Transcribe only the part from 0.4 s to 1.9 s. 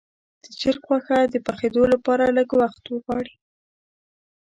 د چرګ غوښه د پخېدو